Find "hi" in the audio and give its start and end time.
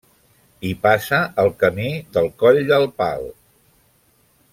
0.67-0.71